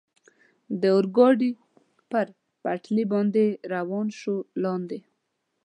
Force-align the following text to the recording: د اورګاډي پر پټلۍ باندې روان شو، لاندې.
د 0.81 0.83
اورګاډي 0.95 1.51
پر 2.11 2.27
پټلۍ 2.63 3.05
باندې 3.13 3.45
روان 3.73 4.07
شو، 4.19 4.35
لاندې. 4.63 4.99